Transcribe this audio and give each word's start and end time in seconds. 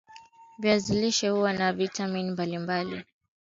viazi 0.59 0.93
lishe 1.01 1.29
huwa 1.29 1.53
na 1.53 1.73
vitamini 1.73 2.29
ambayo 2.29 2.43
ni 2.43 2.57
muhimu 2.57 2.65
kwa 2.65 2.75
afya 2.77 2.79
ya 2.83 2.85
mwili 2.85 3.05